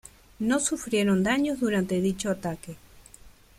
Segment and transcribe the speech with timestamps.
[0.39, 2.75] No sufrieron daños durante dicho ataque.